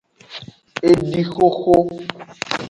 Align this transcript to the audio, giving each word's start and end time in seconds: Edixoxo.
Edixoxo. 0.89 1.75